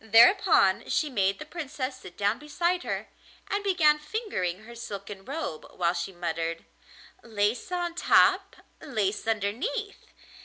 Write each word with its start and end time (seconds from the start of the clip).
Thereupon 0.03 0.89
she 0.89 1.11
made 1.11 1.37
the 1.37 1.45
Princess 1.45 1.97
sit 1.99 2.17
down 2.17 2.39
beside 2.39 2.81
her, 2.81 3.09
and 3.51 3.63
began 3.63 3.99
fingering 3.99 4.63
her 4.63 4.73
silken 4.73 5.23
robe, 5.23 5.63
while 5.75 5.93
she 5.93 6.11
muttered 6.11 6.65
'Lace 7.21 7.71
on 7.71 7.93
top, 7.93 8.55
lace 8.81 9.27
underneath! 9.27 10.07